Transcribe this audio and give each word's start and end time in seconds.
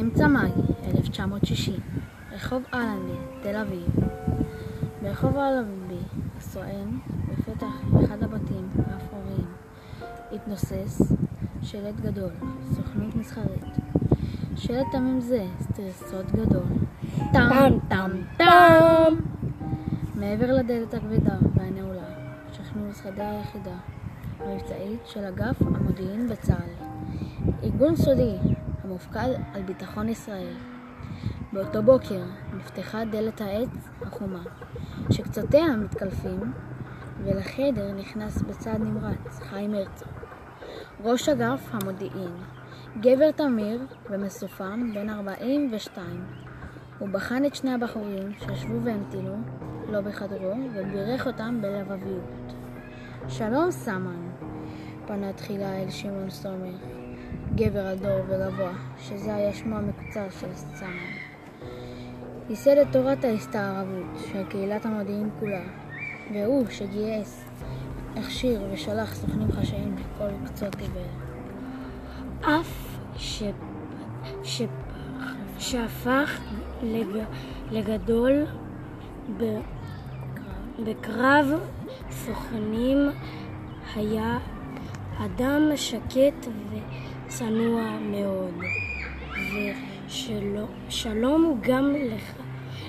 אמצע 0.00 0.26
מאי 0.26 0.50
1960, 0.94 1.74
רחוב 2.32 2.62
אלנבי, 2.74 3.12
תל 3.42 3.56
אביב. 3.56 3.86
ברחוב 5.02 5.36
אלנבי 5.36 6.02
הסואן, 6.38 6.98
בפתח 7.28 8.04
אחד 8.04 8.22
הבתים 8.22 8.68
האפרוריים, 8.76 9.46
התנוסס 10.32 11.12
שלט 11.62 12.00
גדול, 12.00 12.30
סוכנות 12.72 13.16
מסחרית. 13.16 13.64
שלט 14.56 14.86
תמים 14.92 15.20
זה, 15.20 15.44
סוד 15.92 16.26
גדול. 16.32 16.66
טאם 17.32 17.78
טאם 17.88 18.10
טאם! 18.36 19.14
מעבר 20.14 20.52
לדלת 20.52 20.94
הכבדה 20.94 21.36
והנעולה, 21.54 22.08
שכנו 22.52 22.88
משרדי 22.90 23.22
היחידה 23.22 23.76
המבצעית 24.40 25.00
של 25.06 25.24
אגף 25.24 25.62
המודיעין 25.62 26.28
בצה"ל. 26.28 26.86
ארגון 27.64 27.96
סודי 27.96 28.36
המופקד 28.84 29.28
על 29.54 29.62
ביטחון 29.62 30.08
ישראל. 30.08 30.54
באותו 31.52 31.82
בוקר 31.82 32.22
נפתחה 32.56 33.04
דלת 33.04 33.40
העץ 33.40 33.88
החומה, 34.02 34.42
שקצותיה 35.10 35.76
מתקלפים, 35.76 36.52
ולחדר 37.24 37.92
נכנס 37.92 38.42
בצעד 38.42 38.80
נמרץ 38.80 39.38
חיים 39.40 39.74
הרצוג. 39.74 40.08
ראש 41.04 41.28
אגף 41.28 41.68
המודיעין, 41.72 42.32
גבר 43.00 43.30
תמיר 43.30 43.86
ומסופם 44.10 44.90
בן 44.94 45.10
42. 45.10 46.24
הוא 46.98 47.08
בחן 47.08 47.44
את 47.44 47.54
שני 47.54 47.74
הבחורים 47.74 48.32
שישבו 48.38 48.84
והמתינו 48.84 49.36
לו 49.88 50.02
בחדרו 50.02 50.54
ובירך 50.74 51.26
אותם 51.26 51.58
בלבביות. 51.62 52.52
שלום 53.28 53.70
סמן, 53.70 54.30
פנה 55.06 55.32
תחילה 55.32 55.82
אל 55.82 55.90
שמעון 55.90 56.30
סומך, 56.30 57.01
גבר 57.54 57.86
הדור 57.86 58.20
וגבוה, 58.28 58.72
שזה 58.98 59.34
היה 59.34 59.54
שמו 59.54 59.76
המקוצר 59.76 60.30
של 60.40 60.54
סמן. 60.54 60.88
ייסד 62.50 62.76
את 62.76 62.86
תורת 62.92 63.24
ההסתערבות 63.24 64.18
של 64.32 64.44
קהילת 64.48 64.86
המודיעין 64.86 65.30
כולה, 65.40 65.62
והוא 66.34 66.66
שגייס, 66.70 67.44
הכשיר 68.16 68.62
ושלח 68.72 69.14
סוכנים 69.14 69.52
חשאיים 69.52 69.96
לכל 69.96 70.46
קצות 70.46 70.72
תבל. 70.72 71.08
אף 72.40 72.98
ש... 73.16 73.42
ש... 74.42 74.62
שהפך 75.58 76.40
לג... 76.82 77.24
לגדול 77.70 78.32
ב... 79.38 79.44
בקרב 80.84 81.46
סוכנים 82.10 82.98
היה 83.94 84.38
אדם 85.18 85.62
שקט 85.76 86.46
וצנוע 87.32 87.98
מאוד. 88.00 88.54
ושלום 90.88 91.60
גם 91.60 91.94
לך, 91.94 92.32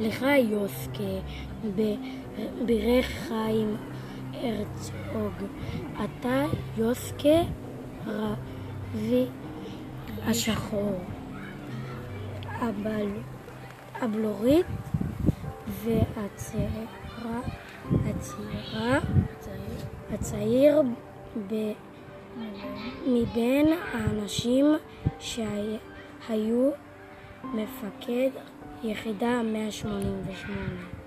לך 0.00 0.24
יוסקה, 0.50 1.20
בירך 2.66 3.06
חיים 3.06 3.76
הרצוג. 4.32 5.48
אתה 6.04 6.44
יוסקה 6.76 7.40
רבי 8.06 9.26
השחור, 10.26 11.00
הבל, 12.46 13.08
הבלורית 13.94 14.66
והצעירה, 15.84 17.40
הצעירה, 18.04 18.98
הצעיר 20.12 20.82
ב... 21.50 21.54
מבין 23.06 23.66
האנשים 23.92 24.66
שהיו 25.18 26.70
מפקד 27.44 28.30
יחידה 28.84 29.42
188 29.42 31.04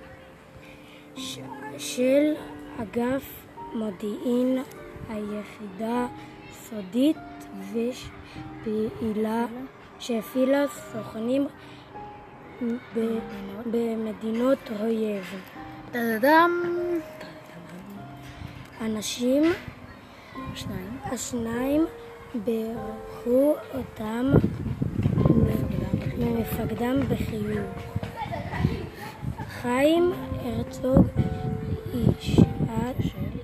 של 1.77 2.33
אגף 2.77 3.45
מודיעין 3.73 4.63
היחידה 5.09 6.07
סודית 6.51 7.17
ופעילה 8.63 9.45
שהפעילה 9.99 10.65
סוכנים 10.67 11.47
במדינות 13.65 14.59
אויב. 14.81 15.35
אנשים 18.81 19.43
שניים. 20.55 20.97
השניים 21.03 21.85
בירכו 22.45 23.55
אותם 23.73 24.31
ממפקדם 26.17 26.99
בחיוך. 27.09 27.77
חיים 29.61 30.11
הרצוג 30.45 31.07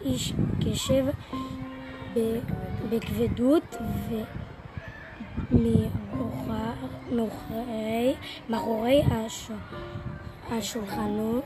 איש, 0.06 0.34
קשב 0.62 1.06
בכבדות 2.90 3.76
ומאחורי 8.50 9.04
השולחנות 10.52 11.44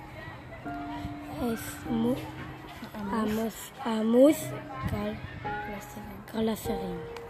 Amos, 3.12 3.54
Amos, 3.86 4.36
Carl, 4.90 5.18
Carl 6.32 6.46
Lasserine. 6.46 7.27